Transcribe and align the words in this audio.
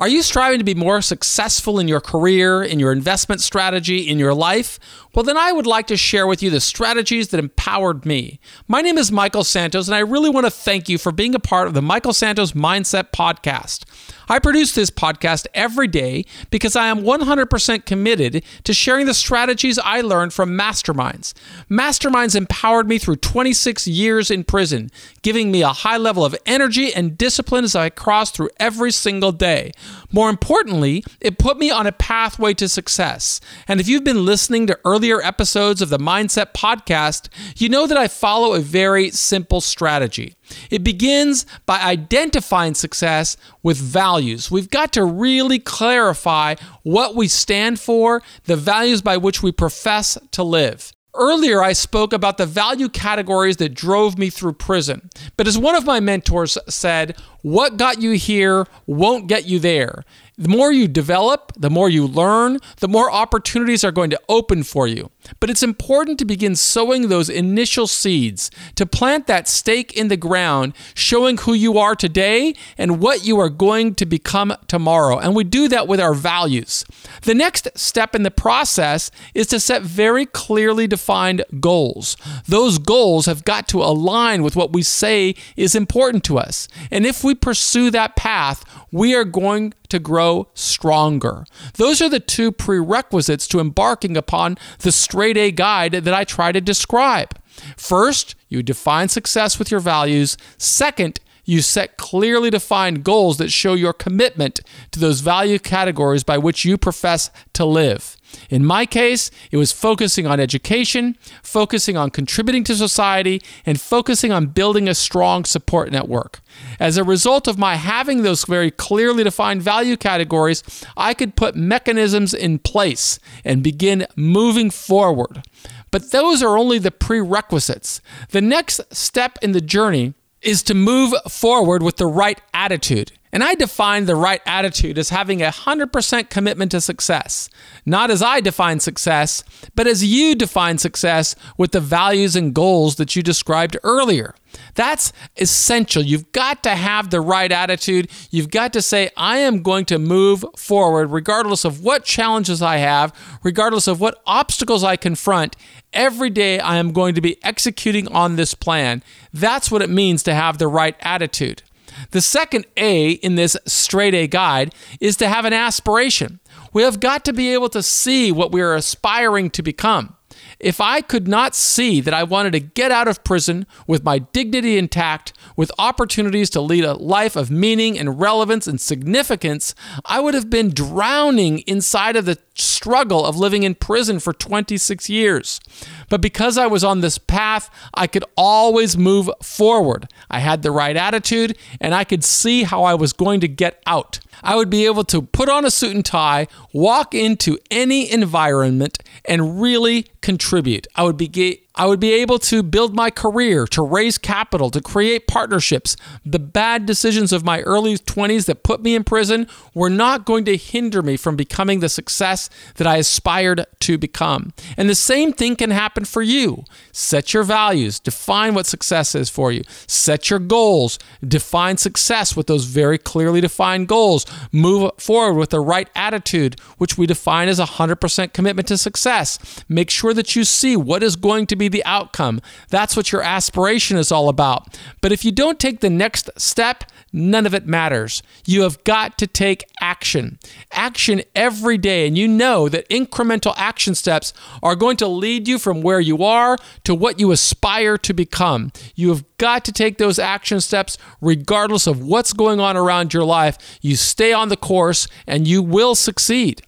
Are 0.00 0.08
you 0.08 0.22
striving 0.22 0.58
to 0.58 0.64
be 0.64 0.74
more 0.74 1.00
successful 1.00 1.78
in 1.78 1.86
your 1.86 2.00
career, 2.00 2.64
in 2.64 2.80
your 2.80 2.90
investment 2.90 3.40
strategy, 3.40 4.10
in 4.10 4.18
your 4.18 4.34
life? 4.34 4.80
Well, 5.14 5.22
then 5.22 5.36
I 5.36 5.52
would 5.52 5.68
like 5.68 5.86
to 5.86 5.96
share 5.96 6.26
with 6.26 6.42
you 6.42 6.50
the 6.50 6.60
strategies 6.60 7.28
that 7.28 7.38
empowered 7.38 8.04
me. 8.04 8.40
My 8.66 8.80
name 8.80 8.98
is 8.98 9.12
Michael 9.12 9.44
Santos, 9.44 9.86
and 9.86 9.94
I 9.94 10.00
really 10.00 10.30
want 10.30 10.46
to 10.46 10.50
thank 10.50 10.88
you 10.88 10.98
for 10.98 11.12
being 11.12 11.36
a 11.36 11.38
part 11.38 11.68
of 11.68 11.74
the 11.74 11.80
Michael 11.80 12.12
Santos 12.12 12.50
Mindset 12.50 13.12
Podcast. 13.12 13.84
I 14.28 14.40
produce 14.40 14.74
this 14.74 14.90
podcast 14.90 15.46
every 15.54 15.86
day 15.86 16.24
because 16.50 16.74
I 16.74 16.88
am 16.88 17.02
100% 17.02 17.86
committed 17.86 18.42
to 18.64 18.74
sharing 18.74 19.06
the 19.06 19.14
strategies 19.14 19.78
I 19.78 20.00
learned 20.00 20.32
from 20.32 20.58
masterminds. 20.58 21.34
Masterminds 21.70 22.34
empowered 22.34 22.88
me 22.88 22.98
through 22.98 23.16
26 23.16 23.86
years 23.86 24.30
in 24.30 24.42
prison, 24.42 24.90
giving 25.22 25.52
me 25.52 25.62
a 25.62 25.68
high 25.68 25.98
level 25.98 26.24
of 26.24 26.34
energy 26.46 26.92
and 26.92 27.16
discipline 27.16 27.62
as 27.62 27.76
I 27.76 27.90
crossed 27.90 28.34
through 28.34 28.50
every 28.58 28.90
single 28.90 29.30
day. 29.30 29.70
More 30.12 30.30
importantly, 30.30 31.04
it 31.20 31.38
put 31.38 31.58
me 31.58 31.70
on 31.70 31.86
a 31.86 31.92
pathway 31.92 32.54
to 32.54 32.68
success. 32.68 33.40
And 33.66 33.80
if 33.80 33.88
you've 33.88 34.04
been 34.04 34.24
listening 34.24 34.66
to 34.68 34.78
earlier 34.84 35.20
episodes 35.20 35.82
of 35.82 35.88
the 35.88 35.98
Mindset 35.98 36.52
Podcast, 36.52 37.28
you 37.56 37.68
know 37.68 37.86
that 37.86 37.98
I 37.98 38.08
follow 38.08 38.54
a 38.54 38.60
very 38.60 39.10
simple 39.10 39.60
strategy. 39.60 40.34
It 40.70 40.84
begins 40.84 41.46
by 41.66 41.80
identifying 41.80 42.74
success 42.74 43.36
with 43.62 43.76
values. 43.76 44.50
We've 44.50 44.70
got 44.70 44.92
to 44.92 45.04
really 45.04 45.58
clarify 45.58 46.56
what 46.82 47.14
we 47.14 47.28
stand 47.28 47.80
for, 47.80 48.22
the 48.44 48.56
values 48.56 49.02
by 49.02 49.16
which 49.16 49.42
we 49.42 49.52
profess 49.52 50.18
to 50.32 50.42
live. 50.42 50.92
Earlier, 51.16 51.62
I 51.62 51.74
spoke 51.74 52.12
about 52.12 52.38
the 52.38 52.46
value 52.46 52.88
categories 52.88 53.58
that 53.58 53.72
drove 53.72 54.18
me 54.18 54.30
through 54.30 54.54
prison. 54.54 55.10
But 55.36 55.46
as 55.46 55.56
one 55.56 55.76
of 55.76 55.84
my 55.84 56.00
mentors 56.00 56.58
said, 56.68 57.16
what 57.44 57.76
got 57.76 58.00
you 58.00 58.12
here 58.12 58.66
won't 58.86 59.26
get 59.26 59.44
you 59.44 59.58
there. 59.58 60.02
The 60.36 60.48
more 60.48 60.72
you 60.72 60.88
develop, 60.88 61.52
the 61.56 61.70
more 61.70 61.88
you 61.88 62.08
learn, 62.08 62.58
the 62.80 62.88
more 62.88 63.12
opportunities 63.12 63.84
are 63.84 63.92
going 63.92 64.10
to 64.10 64.20
open 64.28 64.64
for 64.64 64.88
you. 64.88 65.10
But 65.38 65.48
it's 65.48 65.62
important 65.62 66.18
to 66.18 66.24
begin 66.24 66.56
sowing 66.56 67.08
those 67.08 67.30
initial 67.30 67.86
seeds, 67.86 68.50
to 68.74 68.84
plant 68.84 69.28
that 69.28 69.46
stake 69.46 69.92
in 69.92 70.08
the 70.08 70.16
ground, 70.16 70.72
showing 70.94 71.36
who 71.36 71.52
you 71.52 71.78
are 71.78 71.94
today 71.94 72.54
and 72.76 73.00
what 73.00 73.24
you 73.24 73.38
are 73.38 73.48
going 73.48 73.94
to 73.94 74.06
become 74.06 74.56
tomorrow. 74.66 75.18
And 75.18 75.36
we 75.36 75.44
do 75.44 75.68
that 75.68 75.86
with 75.86 76.00
our 76.00 76.14
values. 76.14 76.84
The 77.22 77.34
next 77.34 77.68
step 77.76 78.16
in 78.16 78.24
the 78.24 78.30
process 78.32 79.12
is 79.34 79.46
to 79.48 79.60
set 79.60 79.82
very 79.82 80.26
clearly 80.26 80.88
defined 80.88 81.44
goals. 81.60 82.16
Those 82.48 82.78
goals 82.78 83.26
have 83.26 83.44
got 83.44 83.68
to 83.68 83.82
align 83.84 84.42
with 84.42 84.56
what 84.56 84.72
we 84.72 84.82
say 84.82 85.36
is 85.56 85.76
important 85.76 86.24
to 86.24 86.38
us. 86.38 86.66
And 86.90 87.06
if 87.06 87.22
we 87.22 87.33
pursue 87.34 87.90
that 87.90 88.16
path, 88.16 88.64
we 88.90 89.14
are 89.14 89.24
going 89.24 89.74
to 89.88 89.98
grow 89.98 90.48
stronger. 90.54 91.44
Those 91.74 92.00
are 92.02 92.08
the 92.08 92.20
two 92.20 92.52
prerequisites 92.52 93.46
to 93.48 93.60
embarking 93.60 94.16
upon 94.16 94.58
the 94.80 94.92
straight 94.92 95.36
A 95.36 95.50
guide 95.50 95.92
that 95.92 96.14
I 96.14 96.24
try 96.24 96.52
to 96.52 96.60
describe. 96.60 97.38
First, 97.76 98.34
you 98.48 98.62
define 98.62 99.08
success 99.08 99.58
with 99.58 99.70
your 99.70 99.80
values. 99.80 100.36
Second, 100.58 101.20
you 101.44 101.60
set 101.60 101.96
clearly 101.96 102.50
defined 102.50 103.04
goals 103.04 103.36
that 103.38 103.52
show 103.52 103.74
your 103.74 103.92
commitment 103.92 104.60
to 104.92 104.98
those 104.98 105.20
value 105.20 105.58
categories 105.58 106.24
by 106.24 106.38
which 106.38 106.64
you 106.64 106.78
profess 106.78 107.30
to 107.52 107.64
live. 107.64 108.16
In 108.50 108.64
my 108.64 108.86
case, 108.86 109.30
it 109.50 109.56
was 109.56 109.72
focusing 109.72 110.26
on 110.26 110.40
education, 110.40 111.16
focusing 111.42 111.96
on 111.96 112.10
contributing 112.10 112.64
to 112.64 112.74
society, 112.74 113.40
and 113.66 113.80
focusing 113.80 114.32
on 114.32 114.46
building 114.46 114.88
a 114.88 114.94
strong 114.94 115.44
support 115.44 115.90
network. 115.90 116.40
As 116.78 116.96
a 116.96 117.04
result 117.04 117.48
of 117.48 117.58
my 117.58 117.76
having 117.76 118.22
those 118.22 118.44
very 118.44 118.70
clearly 118.70 119.24
defined 119.24 119.62
value 119.62 119.96
categories, 119.96 120.62
I 120.96 121.14
could 121.14 121.36
put 121.36 121.56
mechanisms 121.56 122.34
in 122.34 122.58
place 122.58 123.18
and 123.44 123.62
begin 123.62 124.06
moving 124.16 124.70
forward. 124.70 125.42
But 125.90 126.10
those 126.10 126.42
are 126.42 126.58
only 126.58 126.78
the 126.78 126.90
prerequisites. 126.90 128.00
The 128.30 128.40
next 128.40 128.80
step 128.92 129.38
in 129.42 129.52
the 129.52 129.60
journey 129.60 130.14
is 130.42 130.62
to 130.64 130.74
move 130.74 131.14
forward 131.28 131.82
with 131.82 131.96
the 131.96 132.06
right 132.06 132.40
attitude. 132.52 133.12
And 133.34 133.42
I 133.42 133.56
define 133.56 134.04
the 134.04 134.14
right 134.14 134.40
attitude 134.46 134.96
as 134.96 135.08
having 135.08 135.42
a 135.42 135.48
100% 135.48 136.30
commitment 136.30 136.70
to 136.70 136.80
success. 136.80 137.50
Not 137.84 138.12
as 138.12 138.22
I 138.22 138.40
define 138.40 138.78
success, 138.78 139.42
but 139.74 139.88
as 139.88 140.04
you 140.04 140.36
define 140.36 140.78
success 140.78 141.34
with 141.58 141.72
the 141.72 141.80
values 141.80 142.36
and 142.36 142.54
goals 142.54 142.94
that 142.94 143.16
you 143.16 143.24
described 143.24 143.76
earlier. 143.82 144.36
That's 144.76 145.12
essential. 145.36 146.00
You've 146.00 146.30
got 146.30 146.62
to 146.62 146.76
have 146.76 147.10
the 147.10 147.20
right 147.20 147.50
attitude. 147.50 148.08
You've 148.30 148.52
got 148.52 148.72
to 148.74 148.80
say, 148.80 149.10
I 149.16 149.38
am 149.38 149.62
going 149.62 149.86
to 149.86 149.98
move 149.98 150.44
forward 150.56 151.10
regardless 151.10 151.64
of 151.64 151.82
what 151.82 152.04
challenges 152.04 152.62
I 152.62 152.76
have, 152.76 153.12
regardless 153.42 153.88
of 153.88 154.00
what 154.00 154.22
obstacles 154.28 154.84
I 154.84 154.94
confront. 154.94 155.56
Every 155.92 156.30
day 156.30 156.60
I 156.60 156.76
am 156.76 156.92
going 156.92 157.16
to 157.16 157.20
be 157.20 157.42
executing 157.42 158.06
on 158.06 158.36
this 158.36 158.54
plan. 158.54 159.02
That's 159.32 159.72
what 159.72 159.82
it 159.82 159.90
means 159.90 160.22
to 160.22 160.34
have 160.34 160.58
the 160.58 160.68
right 160.68 160.94
attitude. 161.00 161.64
The 162.10 162.20
second 162.20 162.66
A 162.76 163.12
in 163.12 163.34
this 163.34 163.56
straight 163.66 164.14
A 164.14 164.26
guide 164.26 164.74
is 165.00 165.16
to 165.18 165.28
have 165.28 165.44
an 165.44 165.52
aspiration. 165.52 166.40
We 166.72 166.82
have 166.82 167.00
got 167.00 167.24
to 167.26 167.32
be 167.32 167.52
able 167.52 167.68
to 167.70 167.82
see 167.82 168.32
what 168.32 168.52
we 168.52 168.60
are 168.60 168.74
aspiring 168.74 169.50
to 169.50 169.62
become. 169.62 170.16
If 170.58 170.80
I 170.80 171.00
could 171.00 171.28
not 171.28 171.54
see 171.54 172.00
that 172.00 172.14
I 172.14 172.22
wanted 172.22 172.52
to 172.52 172.60
get 172.60 172.90
out 172.90 173.08
of 173.08 173.24
prison 173.24 173.66
with 173.86 174.04
my 174.04 174.18
dignity 174.18 174.78
intact, 174.78 175.32
with 175.56 175.70
opportunities 175.78 176.50
to 176.50 176.60
lead 176.60 176.84
a 176.84 176.94
life 176.94 177.36
of 177.36 177.50
meaning 177.50 177.98
and 177.98 178.20
relevance 178.20 178.66
and 178.66 178.80
significance, 178.80 179.74
I 180.04 180.20
would 180.20 180.34
have 180.34 180.50
been 180.50 180.70
drowning 180.70 181.60
inside 181.60 182.16
of 182.16 182.24
the 182.24 182.38
struggle 182.54 183.24
of 183.24 183.36
living 183.36 183.62
in 183.62 183.74
prison 183.74 184.20
for 184.20 184.32
26 184.32 185.08
years. 185.10 185.60
But 186.08 186.20
because 186.20 186.58
I 186.58 186.66
was 186.66 186.84
on 186.84 187.00
this 187.00 187.18
path, 187.18 187.70
I 187.94 188.06
could 188.06 188.24
always 188.36 188.96
move 188.96 189.30
forward. 189.42 190.08
I 190.30 190.40
had 190.40 190.62
the 190.62 190.70
right 190.70 190.96
attitude 190.96 191.56
and 191.80 191.94
I 191.94 192.04
could 192.04 192.24
see 192.24 192.62
how 192.62 192.84
I 192.84 192.94
was 192.94 193.12
going 193.12 193.40
to 193.40 193.48
get 193.48 193.82
out. 193.86 194.20
I 194.42 194.56
would 194.56 194.70
be 194.70 194.86
able 194.86 195.04
to 195.04 195.22
put 195.22 195.48
on 195.48 195.64
a 195.64 195.70
suit 195.70 195.94
and 195.94 196.04
tie, 196.04 196.48
walk 196.72 197.14
into 197.14 197.58
any 197.70 198.10
environment, 198.10 198.98
and 199.24 199.60
really 199.60 200.06
contribute. 200.24 200.86
I 200.96 201.02
would 201.02 201.18
be 201.18 201.28
I 201.76 201.86
would 201.86 201.98
be 201.98 202.12
able 202.12 202.38
to 202.38 202.62
build 202.62 202.94
my 202.94 203.10
career, 203.10 203.66
to 203.68 203.82
raise 203.82 204.16
capital, 204.16 204.70
to 204.70 204.80
create 204.80 205.26
partnerships. 205.26 205.96
The 206.24 206.38
bad 206.38 206.86
decisions 206.86 207.32
of 207.32 207.44
my 207.44 207.62
early 207.62 207.98
20s 207.98 208.46
that 208.46 208.62
put 208.62 208.80
me 208.80 208.94
in 208.94 209.02
prison 209.02 209.48
were 209.74 209.90
not 209.90 210.24
going 210.24 210.44
to 210.44 210.56
hinder 210.56 211.02
me 211.02 211.16
from 211.16 211.34
becoming 211.34 211.80
the 211.80 211.88
success 211.88 212.48
that 212.76 212.86
I 212.86 212.98
aspired 212.98 213.66
to 213.80 213.98
become. 213.98 214.52
And 214.76 214.88
the 214.88 214.94
same 214.94 215.32
thing 215.32 215.56
can 215.56 215.72
happen 215.72 216.04
for 216.04 216.22
you. 216.22 216.64
Set 216.92 217.34
your 217.34 217.42
values, 217.42 217.98
define 217.98 218.54
what 218.54 218.66
success 218.66 219.16
is 219.16 219.28
for 219.28 219.50
you, 219.50 219.64
set 219.88 220.30
your 220.30 220.38
goals, 220.38 221.00
define 221.26 221.76
success 221.76 222.36
with 222.36 222.46
those 222.46 222.66
very 222.66 222.98
clearly 222.98 223.40
defined 223.40 223.88
goals. 223.88 224.26
Move 224.52 224.92
forward 224.98 225.34
with 225.34 225.50
the 225.50 225.58
right 225.58 225.90
attitude, 225.96 226.54
which 226.78 226.96
we 226.96 227.04
define 227.04 227.48
as 227.48 227.58
100% 227.58 228.32
commitment 228.32 228.68
to 228.68 228.78
success. 228.78 229.64
Make 229.68 229.90
sure 229.90 230.13
that 230.14 230.34
you 230.34 230.44
see 230.44 230.76
what 230.76 231.02
is 231.02 231.16
going 231.16 231.46
to 231.46 231.56
be 231.56 231.68
the 231.68 231.84
outcome. 231.84 232.40
That's 232.70 232.96
what 232.96 233.12
your 233.12 233.22
aspiration 233.22 233.96
is 233.96 234.10
all 234.10 234.28
about. 234.28 234.78
But 235.00 235.12
if 235.12 235.24
you 235.24 235.32
don't 235.32 235.60
take 235.60 235.80
the 235.80 235.90
next 235.90 236.30
step, 236.36 236.84
none 237.12 237.46
of 237.46 237.54
it 237.54 237.66
matters. 237.66 238.22
You 238.44 238.62
have 238.62 238.82
got 238.84 239.18
to 239.18 239.26
take 239.26 239.64
action. 239.80 240.38
Action 240.72 241.22
every 241.34 241.78
day. 241.78 242.06
And 242.06 242.16
you 242.18 242.26
know 242.26 242.68
that 242.68 242.88
incremental 242.88 243.54
action 243.56 243.94
steps 243.94 244.32
are 244.62 244.74
going 244.74 244.96
to 244.98 245.06
lead 245.06 245.46
you 245.46 245.58
from 245.58 245.82
where 245.82 246.00
you 246.00 246.24
are 246.24 246.56
to 246.84 246.94
what 246.94 247.20
you 247.20 247.30
aspire 247.32 247.96
to 247.98 248.14
become. 248.14 248.72
You 248.94 249.10
have 249.10 249.24
got 249.38 249.64
to 249.66 249.72
take 249.72 249.98
those 249.98 250.18
action 250.18 250.60
steps 250.60 250.98
regardless 251.20 251.86
of 251.86 252.02
what's 252.02 252.32
going 252.32 252.60
on 252.60 252.76
around 252.76 253.12
your 253.12 253.24
life. 253.24 253.78
You 253.80 253.96
stay 253.96 254.32
on 254.32 254.48
the 254.48 254.56
course 254.56 255.06
and 255.26 255.46
you 255.46 255.62
will 255.62 255.94
succeed. 255.94 256.62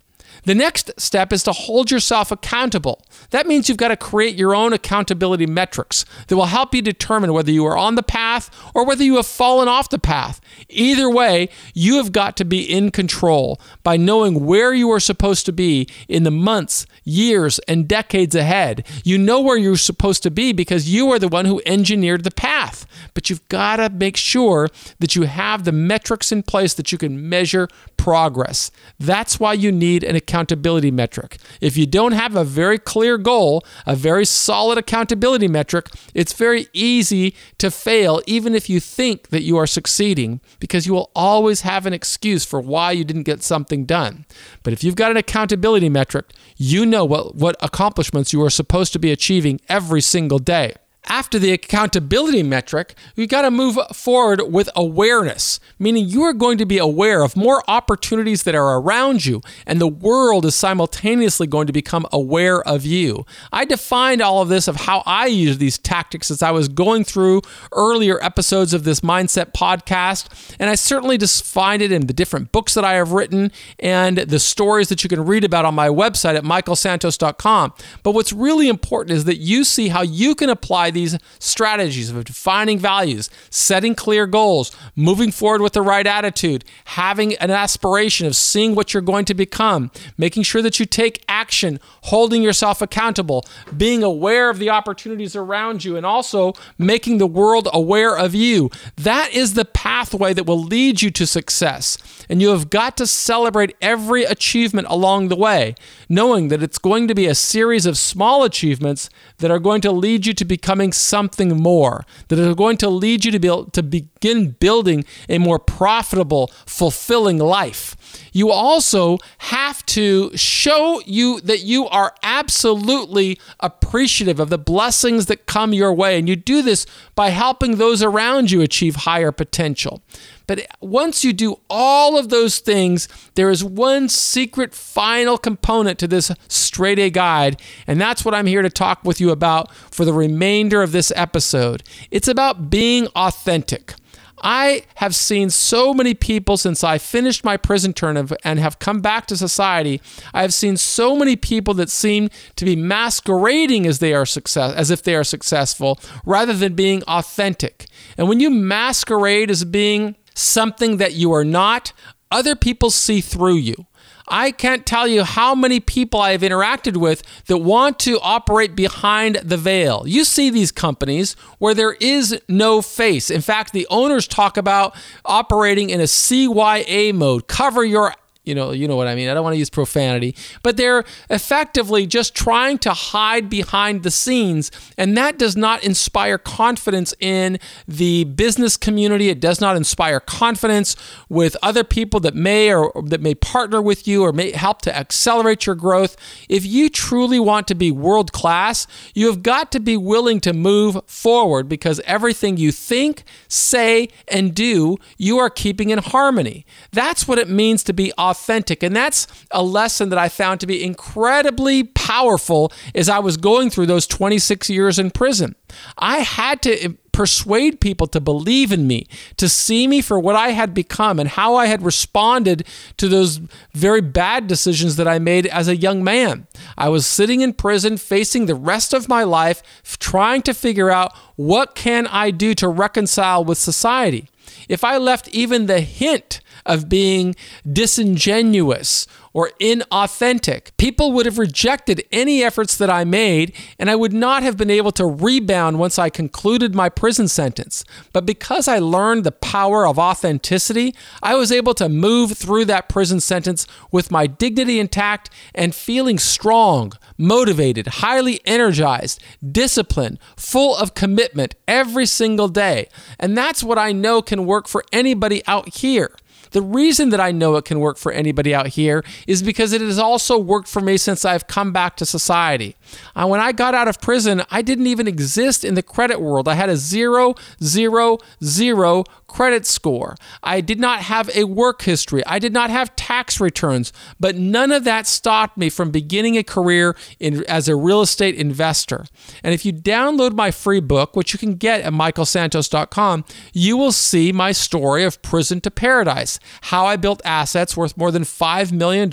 The 0.47 0.55
next 0.55 0.93
step 0.97 1.33
is 1.33 1.43
to 1.43 1.53
hold 1.53 1.91
yourself 1.91 2.31
accountable. 2.31 3.03
That 3.31 3.49
means 3.49 3.69
you've 3.69 3.79
got 3.79 3.89
to 3.89 3.97
create 3.97 4.37
your 4.37 4.55
own 4.55 4.73
accountability 4.73 5.47
metrics 5.47 6.05
that 6.29 6.37
will 6.37 6.47
help 6.47 6.73
you 6.73 6.83
determine 6.83 7.33
whether 7.33 7.51
you 7.51 7.67
are 7.67 7.77
on 7.77 7.97
the 7.97 8.03
path 8.05 8.49
or 8.73 8.87
whether 8.87 9.03
you 9.03 9.17
have 9.17 9.27
fallen 9.27 9.67
off 9.67 9.89
the 9.89 9.99
path. 9.99 10.41
Either 10.69 11.11
way, 11.11 11.49
you 11.75 11.97
have 11.97 12.13
got 12.13 12.37
to 12.37 12.45
be 12.45 12.63
in 12.63 12.93
control 12.93 13.61
by 13.83 13.97
knowing 13.97 14.47
where 14.47 14.73
you 14.73 14.89
are 14.93 15.01
supposed 15.01 15.47
to 15.47 15.53
be 15.53 15.89
in 16.07 16.23
the 16.23 16.31
months, 16.31 16.87
years, 17.03 17.59
and 17.67 17.89
decades 17.89 18.37
ahead. 18.37 18.87
You 19.03 19.19
know 19.19 19.41
where 19.41 19.57
you're 19.57 19.77
supposed 19.77 20.23
to 20.23 20.31
be 20.31 20.53
because 20.53 20.89
you 20.89 21.11
are 21.11 21.19
the 21.19 21.27
one 21.27 21.47
who 21.47 21.61
engineered 21.67 22.23
the 22.23 22.31
path. 22.31 22.87
But 23.15 23.29
you've 23.29 23.47
got 23.49 23.77
to 23.77 23.91
make 23.91 24.17
sure 24.17 24.69
that 25.01 25.17
you 25.17 25.23
have 25.23 25.65
the 25.65 25.73
metrics 25.73 26.31
in 26.31 26.45
place 26.45 26.73
that 26.75 26.93
you 26.93 26.99
can 26.99 27.29
measure 27.29 27.69
progress. 27.97 28.71
That's 29.01 29.41
why 29.41 29.55
you 29.55 29.73
need 29.73 30.05
an 30.05 30.15
accountability 30.15 30.36
accountability 30.37 30.91
metric. 30.91 31.39
If 31.63 31.79
you 31.79 31.87
don't 31.87 32.13
have 32.13 32.37
a 32.37 32.45
very 32.45 32.79
clear 32.79 33.17
goal, 33.17 33.65
a 33.87 33.97
very 33.97 34.27
solid 34.27 34.77
accountability 34.77 35.49
metric, 35.49 35.89
it's 36.13 36.35
very 36.35 36.69
easy 36.75 37.35
to 37.57 37.71
fail, 37.71 38.21
even 38.27 38.55
if 38.55 38.69
you 38.69 38.79
think 38.79 39.29
that 39.29 39.45
you 39.45 39.57
are 39.57 39.67
succeeding, 39.67 40.41
because 40.61 40.87
you 40.87 40.93
will 40.93 41.11
always 41.17 41.63
have 41.63 41.87
an 41.87 41.95
excuse 41.95 42.45
for 42.45 42.61
why 42.61 42.93
you 42.93 43.03
didn't 43.03 43.23
get 43.23 43.43
something 43.43 43.87
done. 43.87 44.27
But 44.63 44.75
if 44.75 44.85
you've 44.85 44.95
got 44.95 45.11
an 45.11 45.17
accountability 45.17 45.89
metric, 45.89 46.27
you 46.59 46.85
know 46.85 47.07
what, 47.07 47.35
what 47.35 47.57
accomplishments 47.63 48.35
you 48.35 48.43
are 48.45 48.51
supposed 48.51 48.93
to 48.93 48.99
be 48.99 49.11
achieving 49.11 49.59
every 49.71 50.03
single 50.03 50.39
day 50.39 50.75
after 51.09 51.39
the 51.39 51.53
accountability 51.53 52.43
metric, 52.43 52.95
you 53.15 53.27
got 53.27 53.43
to 53.43 53.51
move 53.51 53.79
forward 53.95 54.43
with 54.53 54.69
awareness, 54.75 55.61
meaning 55.79 56.09
you 56.09 56.23
are 56.23 56.33
going 56.33 56.59
to 56.59 56.67
be 56.67 56.79
aware 56.79 57.23
of 57.23 57.37
more 57.37 57.63
opportunities 57.69 58.43
that 58.45 58.55
are 58.55 58.79
around 58.79 59.25
you, 59.25 59.41
and 59.67 59.81
the 59.81 59.87
world 59.87 60.45
is 60.45 60.55
simultaneously 60.55 61.47
going 61.47 61.67
to 61.67 61.73
become 61.73 62.07
aware 62.13 62.63
of 62.63 62.85
you. 62.85 63.25
I 63.53 63.65
defined 63.65 64.23
all 64.23 64.43
of 64.43 64.49
this 64.49 64.69
of 64.69 64.77
how 64.77 65.03
I 65.07 65.27
use 65.27 65.59
these 65.59 65.79
tactics 65.79 66.31
as 66.31 66.43
I 66.43 66.51
was 66.51 66.69
going 66.69 67.05
through 67.05 67.43
earlier 67.73 68.23
episodes 68.23 68.75
of 68.75 68.85
this 68.85 69.01
mindset 69.01 69.53
podcast, 69.53 70.55
and 70.59 70.71
I 70.71 70.75
certainly 70.75 71.19
find 71.19 71.83
it 71.83 71.93
in 71.93 72.07
the 72.07 72.13
different 72.13 72.53
books 72.53 72.75
that 72.75 72.85
I 72.85 72.95
have 72.95 73.13
written 73.13 73.51
and 73.79 74.19
the 74.19 74.39
stories 74.39 74.89
that 74.89 75.03
you 75.03 75.09
can 75.09 75.25
read 75.25 75.45
about 75.45 75.65
on 75.65 75.75
my 75.75 75.89
website 75.89 76.37
at 76.37 76.45
michaelsantos.com. 76.45 77.73
But 78.03 78.13
what's 78.13 78.33
really 78.33 78.69
important 78.69 79.17
is 79.17 79.25
that 79.25 79.37
you 79.37 79.65
see 79.65 79.89
how 79.89 80.03
you 80.03 80.35
can 80.35 80.51
apply 80.51 80.91
these 80.97 81.17
strategies 81.39 82.11
of 82.11 82.25
defining 82.25 82.79
values, 82.79 83.31
setting 83.51 83.95
clear 83.95 84.27
goals, 84.27 84.75
moving 84.97 85.31
forward 85.31 85.61
with 85.61 85.75
the 85.75 85.83
right 85.83 86.07
attitude, 86.07 86.65
having 86.87 87.35
an 87.37 87.51
aspiration 87.51 88.27
of 88.27 88.35
seeing 88.35 88.75
what 88.75 88.93
you're 88.93 89.03
going 89.03 89.27
to 89.27 89.35
become, 89.35 89.91
making 90.17 90.43
sure 90.43 90.63
that 90.63 90.81
you 90.81 90.87
take 90.87 91.23
action, 91.29 91.79
holding 92.05 92.43
yourself 92.43 92.81
accountable, 92.81 93.45
being 93.77 94.03
aware 94.03 94.51
of 94.51 94.59
the 94.59 94.71
opportunities 94.71 95.37
around 95.37 95.85
you, 95.85 95.97
and 95.97 96.07
also 96.07 96.55
making 96.79 97.19
the 97.19 97.27
world 97.27 97.69
aware 97.73 98.17
of 98.17 98.35
you. 98.35 98.71
That 98.97 99.33
is 99.33 99.55
the 99.55 99.65
pathway 99.65 100.33
that 100.33 100.47
will 100.47 100.63
lead 100.63 101.03
you 101.03 101.11
to 101.11 101.27
success. 101.27 101.99
And 102.29 102.41
you 102.41 102.49
have 102.49 102.71
got 102.71 102.97
to 102.97 103.07
celebrate 103.07 103.77
every 103.81 104.25
achievement 104.25 104.89
along 104.91 105.29
the 105.29 105.37
way, 105.37 105.75
knowing 106.09 106.49
that 106.49 106.63
it's 106.63 106.79
going 106.79 107.07
to 107.09 107.15
be 107.15 107.27
a 107.27 107.35
series 107.35 107.85
of 107.87 107.99
small 107.99 108.43
achievements 108.43 109.11
that 109.39 109.51
are 109.51 109.59
going 109.59 109.83
to 109.83 109.93
lead 109.93 110.27
you 110.27 110.33
to 110.35 110.45
becoming 110.45 110.86
something 110.93 111.57
more, 111.57 112.05
that 112.29 112.39
are 112.39 112.55
going 112.55 112.77
to 112.79 112.89
lead 112.89 113.25
you 113.25 113.33
to, 113.33 113.39
be, 113.39 113.71
to 113.73 113.83
begin 113.83 114.51
building 114.53 115.05
a 115.29 115.39
more 115.39 115.59
profitable, 115.59 116.51
fulfilling 116.67 117.39
life. 117.39 117.97
You 118.33 118.51
also 118.51 119.19
have 119.39 119.85
to 119.87 120.37
show 120.37 121.01
you 121.07 121.41
that 121.43 121.61
you 121.61 121.87
are 121.89 122.15
absolutely 122.23 123.39
appreciative 123.61 124.41
of 124.41 124.51
the 124.51 124.59
blessings 124.59 125.27
that 125.27 125.47
come 125.47 125.73
your 125.73 125.93
way. 125.93 126.19
And 126.19 126.29
you 126.29 126.37
do 126.37 126.63
this 126.63 126.87
by 127.15 127.31
helping 127.31 127.77
those 127.77 128.03
around 128.03 128.51
you 128.51 128.61
achieve 128.61 128.97
higher 128.97 129.33
potential. 129.33 130.03
But 130.47 130.67
once 130.81 131.25
you 131.25 131.33
do 131.33 131.61
all 131.69 132.17
of 132.17 132.29
those 132.29 132.59
things, 132.59 133.09
there 133.35 133.51
is 133.51 133.65
one 133.65 134.09
secret 134.09 134.75
final 134.75 135.39
component 135.39 135.99
to 135.99 136.07
this 136.07 136.31
straight 136.49 136.99
A 136.99 137.11
guide, 137.11 137.61
and 137.87 138.01
that's 138.01 138.25
what 138.25 138.35
I'm 138.35 138.47
here 138.47 138.63
to 138.63 138.71
talk 138.71 139.05
with 139.05 139.21
you 139.21 139.31
about 139.31 139.75
for 139.75 140.05
the 140.05 140.13
remainder 140.13 140.83
of 140.83 140.93
this 140.93 141.13
episode. 141.17 141.83
It's 142.11 142.29
about 142.29 142.71
being 142.71 143.09
authentic. 143.17 143.95
I 144.43 144.83
have 144.97 145.15
seen 145.15 145.51
so 145.51 145.95
many 145.95 146.13
people 146.13 146.57
since 146.57 146.85
I 146.85 146.99
finished 146.99 147.43
my 147.43 147.57
prison 147.57 147.93
term 147.93 148.29
and 148.45 148.59
have 148.59 148.79
come 148.79 149.01
back 149.01 149.27
to 149.27 149.37
society. 149.37 150.01
I 150.35 150.43
have 150.43 150.53
seen 150.53 150.77
so 150.77 151.17
many 151.17 151.37
people 151.37 151.75
that 151.75 151.91
seem 151.91 152.29
to 152.57 152.65
be 152.65 152.77
masquerading 152.77 153.87
as 153.87 153.99
they 153.99 154.13
are 154.13 154.27
success 154.27 154.75
as 154.75 154.91
if 154.91 155.03
they 155.03 155.15
are 155.15 155.25
successful 155.25 155.99
rather 156.25 156.53
than 156.53 156.75
being 156.75 157.03
authentic. 157.05 157.87
And 158.19 158.29
when 158.29 158.41
you 158.41 158.51
masquerade 158.51 159.51
as 159.51 159.65
being 159.65 160.17
something 160.37 160.99
that 160.99 161.15
you 161.15 161.33
are 161.33 161.45
not, 161.45 161.93
other 162.31 162.55
people 162.55 162.91
see 162.91 163.21
through 163.21 163.57
you. 163.57 163.87
I 164.29 164.51
can't 164.51 164.85
tell 164.85 165.07
you 165.07 165.23
how 165.23 165.55
many 165.55 165.79
people 165.79 166.21
I 166.21 166.33
have 166.33 166.41
interacted 166.41 166.97
with 166.97 167.23
that 167.47 167.59
want 167.59 168.01
to 168.01 168.19
operate 168.21 168.75
behind 168.75 169.37
the 169.37 169.57
veil. 169.57 170.03
You 170.07 170.25
see 170.25 170.51
these 170.51 170.73
companies 170.73 171.35
where 171.59 171.75
there 171.75 171.97
is 172.01 172.41
no 172.49 172.83
face. 172.83 173.31
In 173.31 173.41
fact, 173.41 173.73
the 173.73 173.87
owners 173.89 174.27
talk 174.27 174.57
about 174.57 174.97
operating 175.25 175.91
in 175.91 176.01
a 176.01 176.05
CYA 176.05 177.15
mode, 177.15 177.47
cover 177.47 177.85
your 177.85 178.15
you 178.47 178.55
know, 178.55 178.71
you 178.71 178.87
know 178.87 178.97
what 178.97 179.09
I 179.09 179.17
mean. 179.17 179.29
I 179.29 179.35
don't 179.35 179.43
want 179.43 179.55
to 179.55 179.59
use 179.59 179.69
profanity, 179.69 180.37
but 180.63 180.77
they're 180.77 181.05
effectively 181.29 182.07
just 182.07 182.35
trying 182.35 182.79
to 182.79 182.93
hide 182.93 183.51
behind 183.51 184.05
the 184.05 184.11
scenes, 184.11 184.71
and 184.97 185.17
that 185.17 185.37
does 185.37 185.57
not 185.57 185.83
inspire 185.83 186.39
confidence 186.39 187.13
in 187.19 187.59
the 187.89 188.23
business 188.25 188.77
community. 188.77 189.29
It 189.29 189.41
does 189.41 189.61
not 189.61 189.77
inspire 189.77 190.21
confidence 190.21 190.95
with 191.29 191.57
other 191.61 191.83
people 191.83 192.21
that 192.21 192.35
may 192.37 192.73
or 192.73 192.93
that 193.07 193.21
may 193.21 193.35
partner 193.35 193.83
with 193.83 194.07
you 194.07 194.23
or 194.23 194.33
may 194.33 194.53
help 194.53 194.81
to 194.83 194.97
accelerate 194.97 195.67
your 195.67 195.75
growth. 195.75 196.17
If 196.49 196.65
you 196.65 196.89
truly 196.89 197.41
want 197.41 197.67
to 197.69 197.75
be 197.75 197.91
world 197.91 198.33
class, 198.33 198.87
you 199.13 199.27
have 199.27 199.43
got 199.43 199.73
to 199.73 199.81
be 199.81 199.97
willing 199.97 200.41
to 200.43 200.53
move 200.53 201.01
forward 201.07 201.69
because 201.69 202.01
everything 202.05 202.57
you 202.57 202.71
think, 202.71 203.25
say, 203.49 204.09
and 204.29 204.55
do, 204.55 204.99
you 205.19 205.39
are 205.39 205.51
keeping 205.51 205.91
in 205.91 205.99
harmony. 205.99 206.65
That's 206.93 207.27
what 207.27 207.41
it 207.41 207.49
means 207.49 207.83
to 207.85 207.93
be 207.93 208.13
authentic 208.13 208.36
authentic. 208.37 208.83
And 208.83 208.95
that's 208.95 209.27
a 209.51 209.63
lesson 209.63 210.11
that 210.11 210.19
I 210.19 210.29
found 210.29 210.61
to 210.61 210.67
be 210.67 210.85
incredibly 210.85 211.85
powerful 211.85 212.73
as 212.95 213.09
I 213.09 213.19
was 213.19 213.37
going 213.37 213.71
through 213.71 213.87
those 213.87 214.07
26 214.07 214.69
years 214.69 214.99
in 214.99 215.11
prison. 215.11 215.57
I 215.99 216.19
had 216.19 216.63
to 216.63 216.97
persuade 217.13 217.81
people 217.81 218.07
to 218.07 218.21
believe 218.21 218.71
in 218.71 218.87
me, 218.87 219.07
to 219.39 219.49
see 219.49 219.87
me 219.87 220.03
for 220.03 220.19
what 220.21 220.37
I 220.37 220.51
had 220.51 220.75
become 220.75 221.19
and 221.19 221.31
how 221.31 221.55
I 221.55 221.65
had 221.65 221.81
responded 221.81 222.67
to 222.99 223.09
those 223.09 223.41
very 223.73 224.03
bad 224.03 224.47
decisions 224.47 224.97
that 224.97 225.09
I 225.09 225.19
made 225.19 225.47
as 225.47 225.67
a 225.67 225.77
young 225.77 226.05
man. 226.05 226.47
I 226.77 226.91
was 226.91 227.07
sitting 227.07 227.41
in 227.41 227.55
prison 227.55 227.97
facing 227.97 228.45
the 228.45 228.55
rest 228.55 228.93
of 228.93 229.09
my 229.09 229.25
life 229.25 229.63
trying 229.99 230.43
to 230.43 230.53
figure 230.53 230.91
out 230.91 231.17
what 231.37 231.75
can 231.75 232.07
I 232.07 232.31
do 232.31 232.55
to 232.57 232.69
reconcile 232.69 233.43
with 233.43 233.57
society. 233.57 234.29
If 234.69 234.85
I 234.85 234.99
left 234.99 235.29
even 235.29 235.67
the 235.67 235.81
hint 235.81 236.41
of 236.65 236.89
being 236.89 237.35
disingenuous 237.71 239.07
or 239.37 239.51
inauthentic. 239.61 240.71
People 240.79 241.13
would 241.13 241.27
have 241.27 241.37
rejected 241.37 242.03
any 242.11 242.43
efforts 242.43 242.75
that 242.79 242.89
I 242.89 243.05
made, 243.05 243.53
and 243.79 243.91
I 243.91 243.95
would 243.95 244.15
not 244.15 244.43
have 244.43 244.57
been 244.57 244.71
able 244.71 244.93
to 244.93 245.05
rebound 245.05 245.79
once 245.79 245.99
I 245.99 246.09
concluded 246.09 246.75
my 246.75 246.89
prison 246.89 247.29
sentence. 247.29 247.85
But 248.15 248.25
because 248.25 248.67
I 248.67 248.79
learned 248.79 249.25
the 249.25 249.33
power 249.33 249.87
of 249.87 249.99
authenticity, 249.99 250.95
I 251.23 251.35
was 251.35 251.53
able 251.53 251.75
to 251.75 251.91
move 251.91 252.33
through 252.33 252.65
that 252.65 252.89
prison 252.89 253.21
sentence 253.21 253.67
with 253.93 254.11
my 254.11 254.27
dignity 254.27 254.81
intact 254.81 255.29
and 255.55 255.75
feeling 255.75 256.19
strong, 256.19 256.95
motivated, 257.19 257.89
highly 257.89 258.41
energized, 258.47 259.23
disciplined, 259.47 260.19
full 260.39 260.75
of 260.75 260.95
commitment 260.95 261.57
every 261.69 262.07
single 262.07 262.49
day. 262.49 262.89
And 263.21 263.37
that's 263.37 263.63
what 263.63 263.77
I 263.77 263.93
know 263.93 264.23
can 264.23 264.47
work 264.47 264.67
for 264.67 264.83
anybody 264.95 265.43
out 265.47 265.75
here. 265.75 266.17
The 266.53 266.63
reason 266.63 267.11
that 267.11 267.21
I 267.21 267.33
know 267.33 267.57
it 267.57 267.65
can 267.65 267.81
work 267.81 267.99
for 267.99 268.13
anybody 268.13 268.55
out 268.55 268.69
here 268.69 269.05
is 269.27 269.43
because 269.43 269.73
it 269.73 269.81
has 269.81 269.99
also 269.99 270.39
worked 270.39 270.69
for 270.69 270.81
me 270.81 270.97
since 270.97 271.25
I've 271.25 271.47
come 271.47 271.73
back 271.73 271.97
to 271.97 272.07
society. 272.07 272.77
Uh, 273.15 273.27
when 273.27 273.41
I 273.41 273.53
got 273.53 273.75
out 273.75 273.89
of 273.89 274.01
prison, 274.01 274.43
I 274.51 274.63
didn't 274.63 274.87
even 274.87 275.09
exist 275.09 275.65
in 275.65 275.75
the 275.75 275.83
credit 275.83 276.21
world. 276.21 276.49
I 276.49 276.55
had 276.55 276.69
a 276.69 276.77
zero, 276.77 277.35
zero, 277.63 278.19
zero 278.43 279.05
credit 279.27 279.67
score. 279.67 280.17
I 280.43 280.61
did 280.61 280.81
not 280.81 281.01
have 281.01 281.29
a 281.35 281.45
work 281.45 281.83
history. 281.83 282.25
I 282.27 282.39
did 282.39 282.53
not 282.53 282.71
have 282.71 282.97
tax 282.97 283.41
returns, 283.41 283.93
but 284.19 284.37
none 284.37 284.73
of 284.73 284.85
that 284.85 285.07
stopped 285.07 285.59
me 285.59 285.69
from 285.69 285.91
beginning 285.91 286.37
a 286.37 286.43
career 286.43 286.97
in, 287.19 287.45
as 287.45 287.69
a 287.69 287.77
real 287.77 288.03
estate 288.03 288.35
investor. 288.37 289.05
And 289.43 289.53
if 289.53 289.65
you 289.65 289.73
download 289.73 290.33
my 290.33 290.51
free 290.51 290.81
book, 290.81 291.17
which 291.17 291.33
you 291.33 291.39
can 291.39 291.57
get 291.57 291.83
at 291.83 291.93
michaelsantos.com, 291.93 293.25
you 293.53 293.77
will 293.77 293.93
see 293.93 294.33
my 294.33 294.53
story 294.53 295.05
of 295.05 295.21
prison 295.23 295.61
to 295.63 295.71
paradise, 295.71 296.36
how 296.63 296.87
I 296.87 296.97
built 296.97 297.21
assets 297.25 297.77
worth 297.77 297.97
more 297.97 298.11
than 298.11 298.23
$5 298.23 298.73
million 298.73 299.11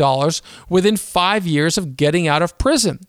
within 0.70 0.98
five 0.98 1.46
years 1.48 1.77
of 1.77 1.96
getting 1.98 2.27
out 2.27 2.42
of 2.42 2.58
prison. 2.58 3.00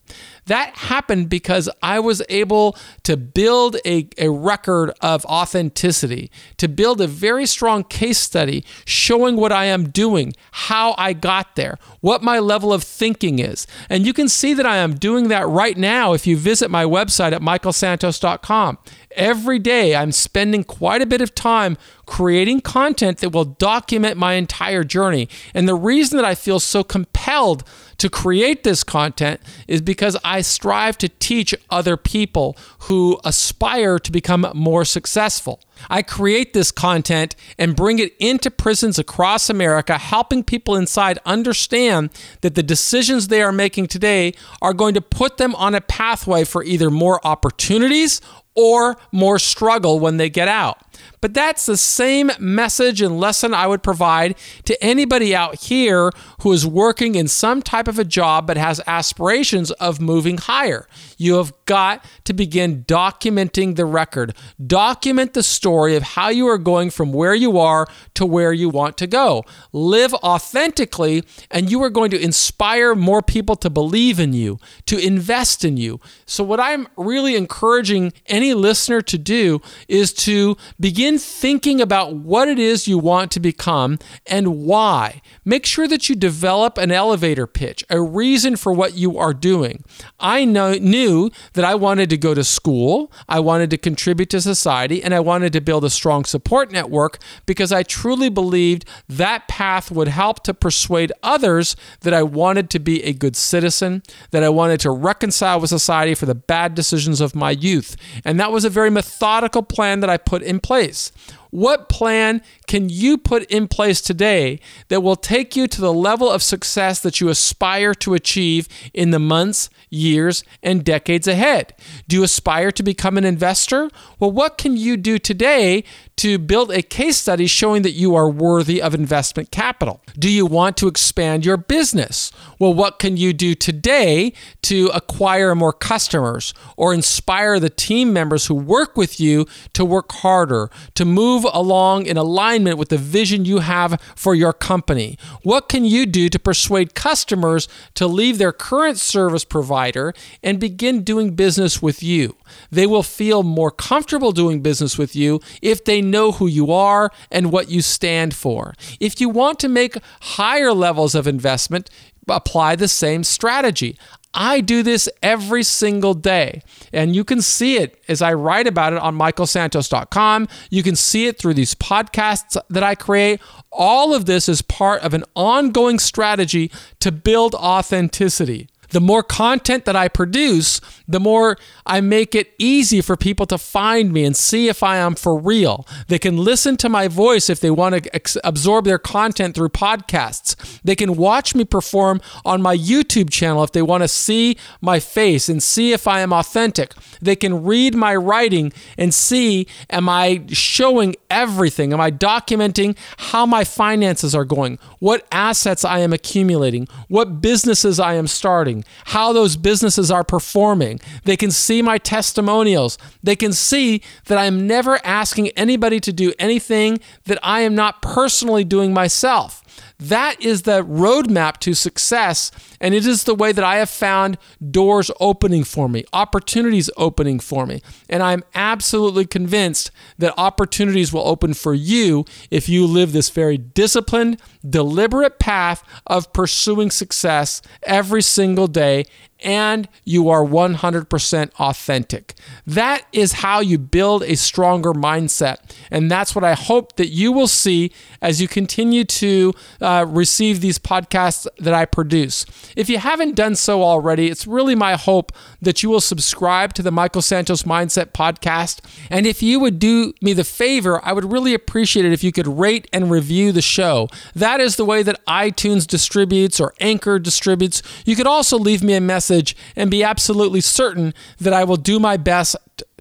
That 0.47 0.77
happened 0.77 1.29
because 1.29 1.71
I 1.83 2.01
was 2.01 2.23
able 2.29 2.77
to 3.05 3.17
build 3.17 3.77
a, 3.85 4.09
a 4.19 4.29
record 4.31 4.93
of 5.01 5.25
authenticity, 5.25 6.31
to 6.59 6.69
build 6.69 7.01
a 7.01 7.07
very 7.07 7.47
strong 7.47 7.85
case 7.85 8.19
study 8.19 8.65
showing 8.85 9.37
what 9.37 9.53
I 9.53 9.67
am 9.67 9.89
doing, 9.89 10.35
how 10.53 10.95
I 10.99 11.13
got 11.15 11.57
there, 11.57 11.79
what 12.01 12.23
my 12.23 12.39
level 12.39 12.73
of 12.73 12.83
thinking 12.83 13.39
is. 13.39 13.67
And 13.89 14.07
you 14.07 14.13
can 14.13 14.29
see 14.29 14.53
that 14.55 14.67
I 14.67 14.77
am 14.77 14.95
doing 14.95 15.29
that 15.29 15.49
right 15.49 15.77
now 15.77 16.13
if 16.13 16.27
you 16.27 16.37
visit 16.37 16.71
my 16.71 16.85
website 16.85 17.33
at 17.33 17.41
michaelsantos.com. 17.41 18.79
Every 19.13 19.59
day, 19.59 19.95
I'm 19.95 20.13
spending 20.13 20.65
quite 20.65 21.01
a 21.01 21.07
bit 21.07 21.21
of 21.21 21.35
time 21.35 21.79
creating 22.05 22.61
content 22.61 23.19
that 23.19 23.31
will 23.31 23.45
document 23.45 24.17
my 24.17 24.35
entire 24.35 24.85
journey. 24.85 25.29
And 25.55 25.69
the 25.69 25.75
reason 25.75 26.17
that 26.17 26.25
I 26.27 26.35
feel 26.35 26.61
so 26.61 26.83
compelled 26.83 27.65
to 27.99 28.09
create 28.11 28.65
this 28.65 28.85
content 28.85 29.41
is 29.69 29.81
because 29.81 30.17
I 30.25 30.41
strive 30.41 30.99
to 30.99 31.09
teach 31.09 31.55
other 31.71 31.97
people 31.97 32.57
who 32.81 33.19
aspire 33.25 33.99
to 33.99 34.13
become 34.13 34.51
more 34.55 34.85
successful. 34.85 35.61
I 35.89 36.03
create 36.03 36.53
this 36.53 36.71
content 36.71 37.37
and 37.59 37.77
bring 37.77 37.99
it 37.99 38.15
into 38.19 38.51
prisons 38.51 38.99
across 38.99 39.51
America, 39.51 39.99
helping 39.99 40.43
people 40.43 40.77
inside 40.77 41.19
understand 41.25 42.11
that 42.41 42.55
the 42.55 42.63
decisions 42.63 43.29
they 43.29 43.43
are 43.43 43.53
making 43.53 43.89
today 43.89 44.35
are 44.61 44.75
going 44.75 44.95
to 44.95 45.01
put 45.01 45.37
them 45.37 45.55
on 45.55 45.75
a 45.75 45.81
pathway 45.81 46.45
for 46.45 46.65
either 46.65 46.91
more 46.91 47.25
opportunities 47.27 48.21
or 48.55 48.97
more 49.11 49.39
struggle 49.39 49.99
when 49.99 50.17
they 50.17 50.31
get 50.31 50.49
out. 50.49 50.79
But 51.21 51.35
that's 51.35 51.67
the 51.67 51.77
same 51.77 52.31
message 52.39 53.01
and 53.01 53.19
lesson 53.19 53.53
I 53.53 53.67
would 53.67 53.83
provide 53.83 54.37
to 54.67 54.85
anybody 54.85 55.35
out 55.35 55.63
here 55.63 56.11
who 56.43 56.53
is 56.53 56.67
working 56.67 57.15
in 57.15 57.29
some 57.29 57.63
type 57.63 57.89
of 57.89 57.99
a 57.99 58.05
job 58.05 58.47
but 58.47 58.57
has 58.57 58.81
aspirations 58.87 59.71
of 59.73 60.01
moving 60.01 60.39
higher. 60.39 60.87
You 61.17 61.35
have 61.37 61.53
got 61.67 62.05
to 62.25 62.33
begin 62.33 62.85
documenting 62.85 63.77
the 63.77 63.87
record. 63.87 64.35
Document 64.65 65.35
the 65.35 65.43
story 65.43 65.74
of 65.97 66.03
how 66.03 66.29
you 66.29 66.49
are 66.49 66.59
going 66.59 66.91
from 66.91 67.13
where 67.13 67.35
you 67.35 67.59
are 67.59 67.87
to 68.15 68.27
where 68.27 68.53
you 68.53 68.69
want 68.69 68.97
to 68.99 69.07
go. 69.07 69.45
Live 69.73 70.15
authentically, 70.15 71.23
and 71.51 71.71
you 71.71 71.83
are 71.83 71.91
going 71.91 72.11
to 72.11 72.21
inspire 72.21 72.95
more 72.95 73.23
people 73.23 73.57
to 73.57 73.71
believe 73.71 74.19
in 74.19 74.33
you, 74.33 74.59
to 74.87 74.99
invest 74.99 75.65
in 75.65 75.77
you. 75.77 76.01
So, 76.27 76.43
what 76.43 76.61
I'm 76.61 76.89
really 76.97 77.37
encouraging 77.37 78.13
any 78.27 78.55
listener 78.55 79.01
to 79.03 79.19
do 79.19 79.61
is 79.89 80.13
to 80.15 80.57
begin 80.81 80.95
begin 80.95 81.19
thinking 81.19 81.81
about 81.81 82.15
what 82.15 82.49
it 82.49 82.59
is 82.59 82.87
you 82.87 82.97
want 82.97 83.31
to 83.33 83.41
become 83.41 83.99
and 84.27 84.65
why. 84.65 85.21
Make 85.45 85.67
sure 85.67 85.89
that 85.89 86.09
you 86.09 86.15
develop 86.15 86.79
an 86.79 86.93
elevator 86.93 87.47
pitch, 87.47 87.85
a 87.91 88.01
reason 88.01 88.57
for 88.57 88.73
what 88.73 88.95
you 88.95 89.19
are 89.19 89.35
doing. 89.35 89.83
I 90.21 90.45
know, 90.45 90.75
knew 90.75 91.31
that 91.55 91.65
I 91.65 91.75
wanted 91.75 92.11
to 92.11 92.17
go 92.17 92.33
to 92.33 92.45
school, 92.45 93.13
I 93.29 93.41
wanted 93.41 93.71
to 93.71 93.77
contribute 93.77 94.31
to 94.31 94.41
society, 94.41 95.03
and 95.03 95.13
I 95.13 95.21
wanted 95.21 95.53
to 95.55 95.61
build 95.61 95.85
a 95.85 95.91
strong 95.91 96.25
support 96.25 96.71
network 96.71 97.19
because 97.47 97.73
I 97.73 97.83
truly 97.83 98.29
believed 98.29 98.85
that 99.09 99.49
path 99.49 99.91
would 99.91 100.09
help 100.09 100.45
to 100.45 100.53
persuade 100.55 101.13
others 101.23 101.75
that 102.01 102.13
I 102.13 102.23
wanted 102.23 102.69
to 102.71 102.79
be 102.79 103.03
a 103.03 103.13
good 103.13 103.37
citizen, 103.37 104.03
that 104.31 104.43
I 104.43 104.51
wanted 104.51 104.81
to 104.81 104.91
reconcile 104.91 105.61
with 105.61 105.71
society 105.71 106.15
for 106.15 106.27
the 106.27 106.35
bad 106.35 106.75
decisions 106.75 107.21
of 107.21 107.35
my 107.35 107.51
youth. 107.51 107.97
And 108.25 108.39
that 108.39 108.53
was 108.53 108.65
a 108.65 108.71
very 108.71 108.91
methodical 108.91 109.63
plan 109.63 110.01
that 110.01 110.11
I 110.11 110.19
put 110.19 110.43
in 110.43 110.61
place. 110.61 111.11
What 111.55 111.89
plan 111.89 112.43
can 112.67 112.89
you 112.89 113.17
put 113.17 113.45
in 113.45 113.69
place 113.69 114.01
today 114.01 114.59
that 114.89 115.05
will 115.05 115.15
take 115.15 115.55
you 115.55 115.69
to 115.69 115.81
the 115.81 115.93
level 115.93 116.29
of 116.29 116.43
success 116.43 116.99
that 116.99 117.21
you 117.21 117.29
aspire 117.29 117.95
to 117.95 118.15
achieve 118.15 118.67
in 118.93 119.13
the 119.13 119.21
months, 119.21 119.71
years, 119.89 120.43
and 120.65 120.85
decades 120.85 121.29
ahead? 121.29 121.73
Do 122.09 122.17
you 122.17 122.25
aspire 122.25 122.73
to 122.73 122.83
become 122.83 123.17
an 123.17 123.25
investor? 123.25 123.89
Well, 124.19 124.33
what 124.33 124.59
can 124.59 124.77
you 124.77 124.97
do 124.97 125.17
today 125.17 125.85
to 126.17 126.39
build 126.39 126.73
a 126.73 126.83
case 126.83 127.19
study 127.19 127.47
showing 127.47 127.83
that 127.83 127.93
you 127.93 128.17
are 128.17 128.29
worthy 128.29 128.83
of 128.83 128.93
investment 128.93 129.53
capital? 129.53 130.01
Do 130.19 130.31
you 130.31 130.47
want 130.47 130.77
to 130.79 130.89
expand 130.89 131.47
your 131.47 131.57
business? 131.57 132.33
Well, 132.59 132.75
what 132.75 132.99
can 132.99 133.17
you 133.17 133.33
do 133.33 133.55
today 133.55 134.33
to 134.63 134.91
acquire 134.93 135.55
more 135.55 135.73
customers 135.73 136.53
or 136.77 136.93
inspire 136.93 137.61
the 137.61 137.71
team 137.71 138.13
members 138.13 138.47
who 138.47 138.57
work 138.57 138.97
with 138.97 139.21
you 139.21 139.47
to 139.75 139.85
work 139.85 140.11
harder, 140.11 140.69
to 140.95 141.05
move 141.45 141.51
along 141.55 142.07
in 142.07 142.17
alignment 142.17 142.79
with 142.79 142.89
the 142.89 142.99
vision 142.99 143.45
you 143.45 143.59
have 143.59 144.01
for 144.17 144.35
your 144.35 144.53
company? 144.53 145.19
What 145.43 145.69
can 145.69 145.85
you 145.85 146.07
do 146.07 146.29
to 146.29 146.39
persuade 146.39 146.95
customers 146.95 147.69
to 147.95 148.07
leave 148.07 148.39
their 148.39 148.53
current 148.53 148.99
service 148.99 149.45
provider 149.45 150.15
and 150.43 150.59
begin 150.59 151.03
doing 151.03 151.35
business 151.35 151.83
with 151.83 152.03
you? 152.03 152.37
They 152.71 152.87
will 152.87 153.03
feel 153.03 153.43
more 153.43 153.71
comfortable 153.71 154.33
doing 154.33 154.61
business 154.61 154.99
with 154.99 155.15
you 155.17 155.41
if 155.63 155.85
they 155.85 156.01
know 156.01 156.33
who 156.33 156.47
you 156.47 156.73
are 156.73 157.11
and 157.31 157.53
what 157.53 157.71
you 157.71 157.83
stand 157.83 158.35
for. 158.35 158.75
If 159.01 159.21
you 159.21 159.29
want 159.29 159.59
to 159.61 159.69
make 159.69 159.97
higher 160.21 160.73
levels 160.73 161.15
of 161.15 161.27
investment, 161.27 161.91
apply 162.29 162.77
the 162.77 162.89
same 162.89 163.25
strategy. 163.25 163.99
I 164.35 164.61
do 164.61 164.83
this 164.83 165.09
every 165.23 165.63
single 165.63 166.13
day. 166.13 166.63
And 166.93 167.15
you 167.15 167.25
can 167.25 167.41
see 167.41 167.77
it 167.77 168.03
as 168.09 168.21
I 168.21 168.35
write 168.35 168.67
about 168.67 168.93
it 168.93 168.99
on 168.99 169.17
michaelsantos.com. 169.17 170.49
You 170.71 170.83
can 170.83 170.97
see 170.97 171.27
it 171.27 171.39
through 171.39 171.55
these 171.55 171.75
podcasts 171.75 172.61
that 172.69 172.83
I 172.83 172.97
create. 172.97 173.41
All 173.71 174.13
of 174.13 174.27
this 174.27 174.49
is 174.49 174.61
part 174.61 175.03
of 175.03 175.15
an 175.15 175.25
ongoing 175.37 176.01
strategy 176.01 176.71
to 177.01 177.13
build 177.13 177.55
authenticity 177.55 178.69
the 178.95 179.01
more 179.01 179.25
content 179.25 179.87
that 179.87 179.97
I 179.97 180.07
produce, 180.07 180.81
the 181.09 181.19
more 181.19 181.59
I 181.85 182.01
make 182.01 182.37
it 182.37 182.55
easy 182.59 183.01
for 183.01 183.17
people 183.17 183.45
to 183.47 183.59
find 183.59 184.13
me 184.13 184.25
and 184.25 184.37
see 184.37 184.69
if 184.69 184.85
I 184.85 184.99
am 184.99 185.17
for 185.17 185.37
real. 185.37 185.85
They 186.07 186.21
can 186.21 186.37
listen 186.37 186.77
to 186.77 186.89
my 186.89 187.09
voice 187.09 187.51
if 187.51 187.59
they 187.59 187.73
want 187.73 187.97
to 187.97 188.15
ex- 188.15 188.37
absorb 188.45 188.85
their 188.85 189.01
content 189.01 189.57
through 189.57 189.71
podcasts. 189.71 190.81
They 190.85 190.95
can 190.95 191.17
watch 191.17 191.57
me 191.57 191.65
perform 191.65 192.21
on 192.45 192.63
my 192.63 192.77
YouTube 192.77 193.31
channel 193.31 193.65
if 193.65 193.73
they 193.73 193.83
want 193.83 194.05
to 194.05 194.09
see 194.09 194.57
my 194.81 195.01
face 195.01 195.49
and 195.49 195.61
see 195.61 195.93
if 195.93 196.07
I 196.07 196.21
am 196.21 196.33
authentic. 196.33 196.95
They 197.21 197.35
can 197.35 197.65
read 197.65 197.97
my 197.97 198.15
writing 198.15 198.73
and 198.97 199.13
see 199.13 199.67
am 199.91 200.09
I 200.09 200.45
showing 200.51 201.17
everything? 201.31 201.93
Am 201.93 202.01
I 202.01 202.13
documenting 202.13 202.97
how 203.17 203.45
my 203.45 203.65
finances 203.65 204.37
are 204.37 204.45
going? 204.45 204.79
What 205.01 205.27
assets 205.33 205.85
I 205.85 205.99
am 205.99 206.13
accumulating? 206.13 206.87
What 207.09 207.41
businesses 207.41 207.99
I 207.99 208.15
am 208.15 208.29
starting? 208.29 208.84
How 209.07 209.33
those 209.33 209.57
businesses 209.57 210.11
are 210.11 210.25
performing. 210.25 211.01
They 211.25 211.37
can 211.37 211.51
see 211.51 211.83
my 211.83 211.99
testimonials. 211.99 212.99
They 213.23 213.37
can 213.37 213.53
see 213.53 214.03
that 214.27 214.39
I'm 214.39 214.67
never 214.67 215.01
asking 215.05 215.49
anybody 215.49 216.01
to 216.01 216.13
do 216.13 216.33
anything 216.39 217.01
that 217.25 217.39
I 217.43 217.61
am 217.61 217.75
not 217.75 218.03
personally 218.03 218.65
doing 218.65 218.93
myself. 218.93 219.64
That 219.99 220.41
is 220.41 220.63
the 220.63 220.85
roadmap 220.85 221.59
to 221.59 221.75
success. 221.75 222.51
And 222.81 222.95
it 222.95 223.07
is 223.07 223.25
the 223.25 223.35
way 223.35 223.53
that 223.53 223.65
I 223.65 223.77
have 223.77 223.91
found 223.91 224.39
doors 224.71 225.11
opening 225.21 225.65
for 225.65 225.89
me, 225.89 226.05
opportunities 226.13 226.91
opening 226.97 227.41
for 227.41 227.67
me. 227.67 227.83
And 228.09 228.23
I'm 228.23 228.45
absolutely 228.55 229.27
convinced 229.27 229.91
that 230.19 230.35
opportunities 230.37 231.13
will 231.13 231.27
open 231.27 231.55
for 231.55 231.75
you 231.75 232.25
if 232.51 232.69
you 232.69 232.87
live 232.87 233.13
this 233.13 233.31
very 233.31 233.59
disciplined, 233.59 234.41
deliberate 234.69 235.39
path 235.39 235.83
of 236.07 236.33
pursuing 236.33 236.91
success 236.91 237.63
every 237.85 238.23
single 238.23 238.67
day 238.67 239.05
and 239.45 239.89
you 240.05 240.29
are 240.31 240.43
100% 240.43 241.51
authentic. 241.61 242.35
That 242.67 243.05
is 243.13 243.35
how 243.35 243.61
you 243.61 243.79
build 243.79 244.23
a 244.23 244.37
stronger 244.37 244.93
mindset. 244.93 245.59
And 245.91 246.11
that's 246.11 246.35
what 246.35 246.43
I 246.43 246.55
hope 246.55 246.97
that 246.97 247.09
you 247.09 247.31
will 247.31 247.47
see 247.47 247.93
as 248.23 248.41
you 248.41 248.49
continue 248.49 249.05
to 249.05 249.53
uh, 249.81 250.07
receive 250.09 250.61
these 250.61 250.79
podcasts 250.79 251.47
that 251.59 251.75
I 251.75 251.85
produce. 251.85 252.47
If 252.75 252.89
you 252.89 252.99
haven't 252.99 253.35
done 253.35 253.55
so 253.55 253.83
already, 253.83 254.29
it's 254.29 254.47
really 254.47 254.75
my 254.75 254.97
hope 254.97 255.31
that 255.61 255.83
you 255.83 255.91
will 255.91 256.01
subscribe 256.01 256.73
to 256.75 256.83
the 256.83 256.91
Michael 256.91 257.23
Santos 257.23 257.65
Mindset 257.65 258.13
podcast. 258.13 258.81
And 259.11 259.27
if 259.27 259.43
you 259.43 259.61
would 259.61 259.79
do 259.79 260.15
me 260.23 260.33
the 260.33 260.45
favor, 260.45 261.05
I 261.05 261.13
would 261.13 261.31
really 261.31 261.53
appreciate 261.53 262.07
it 262.07 262.13
if 262.13 262.25
you 262.25 262.33
could 262.33 262.47
rate 262.47 262.89
and 262.93 263.11
review 263.11 263.53
the 263.53 263.63
show. 263.63 264.09
That 264.35 264.61
is 264.61 264.77
the 264.77 264.85
way 264.87 265.03
that 265.03 265.25
iTunes 265.27 265.87
distributes 265.87 266.59
or 266.61 266.73
Anchor 266.81 267.19
distributes. 267.19 267.83
You 268.07 268.17
could 268.17 268.27
also 268.27 268.59
leave 268.59 268.83
me 268.83 268.95
a 268.95 269.01
message 269.01 269.34
message 269.35 269.57
and 269.77 269.91
be 269.91 270.03
absolutely 270.03 270.61
certain 270.61 271.15
that 271.39 271.53
I 271.53 271.65
will 271.65 271.77
do 271.77 271.99
my 271.99 272.17
best 272.17 272.57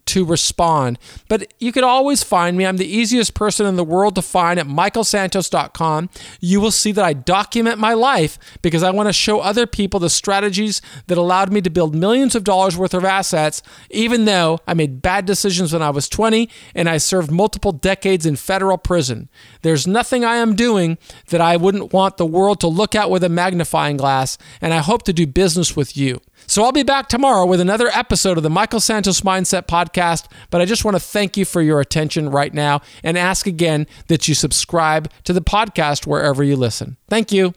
to 0.06 0.26
respond. 0.26 1.00
But 1.28 1.54
you 1.60 1.72
can 1.72 1.84
always 1.84 2.24
find 2.24 2.58
me. 2.58 2.66
I'm 2.66 2.78
the 2.78 2.86
easiest 2.86 3.34
person 3.34 3.66
in 3.66 3.76
the 3.76 3.84
world 3.84 4.16
to 4.16 4.22
find 4.22 4.60
at 4.60 4.68
michaelsantos.com. 4.68 6.10
You 6.40 6.60
will 6.60 6.72
see 6.72 6.92
that 6.92 7.06
I 7.06 7.14
document 7.14 7.80
my 7.80 7.94
life 7.94 8.38
because 8.62 8.84
I 8.84 8.92
want 8.92 9.10
to 9.10 9.14
show 9.14 9.40
other 9.40 9.66
people 9.66 10.00
the 10.00 10.10
strategies 10.10 10.82
that 11.08 11.18
allowed 11.18 11.52
me 11.52 11.62
to 11.62 11.70
build 11.70 11.96
millions 11.96 12.36
of 12.36 12.44
dollars 12.44 12.78
worth 12.78 12.94
of 12.94 13.06
assets, 13.06 13.62
even 13.90 14.26
though 14.26 14.60
I 14.68 14.74
made 14.74 15.02
bad 15.02 15.26
decisions 15.26 15.74
when 15.74 15.82
I 15.82 15.90
was 15.90 16.10
20 16.10 16.50
and 16.76 16.90
I 16.90 16.98
served 16.98 17.32
multiple 17.32 17.72
decades 17.72 18.26
in 18.26 18.36
federal 18.36 18.78
prison. 18.78 19.30
There's 19.62 19.88
nothing 19.88 20.26
I 20.26 20.36
am 20.36 20.56
doing 20.56 20.98
that 21.30 21.42
I 21.42 21.58
wouldn't 21.58 21.94
want 21.94 22.18
the 22.18 22.26
world 22.26 22.60
to 22.62 22.68
look 22.68 22.96
at 22.96 23.10
with 23.10 23.24
a 23.24 23.30
magnifying 23.30 23.98
glass, 23.98 24.38
and 24.62 24.74
I 24.74 24.80
hope 24.80 25.04
to 25.04 25.14
do 25.14 25.26
business 25.26 25.76
with 25.76 25.96
you. 25.96 26.22
So 26.48 26.64
I'll 26.64 26.72
be 26.72 26.84
back 26.84 27.08
tomorrow 27.08 27.46
with 27.46 27.60
another 27.60 27.88
episode 27.90 28.38
of 28.38 28.44
the 28.44 28.50
Michael 28.50 28.80
Santos 28.80 29.22
Mindset 29.22 29.64
Podcast. 29.68 30.28
But 30.50 30.62
I 30.62 30.66
just 30.66 30.86
want 30.86 30.96
to 30.96 31.00
thank 31.00 31.38
you 31.38 31.46
for 31.46 31.62
your 31.62 31.80
attention 31.80 32.30
right 32.30 32.54
now 32.54 32.82
and 33.04 33.18
ask 33.18 33.48
again 33.48 33.88
that 34.08 34.28
you 34.28 34.36
subscribe 34.36 35.10
to 35.24 35.34
the 35.34 35.42
podcast 35.42 36.06
wherever 36.06 36.44
you 36.44 36.56
listen. 36.56 36.98
Thank 37.10 37.32
you. 37.32 37.54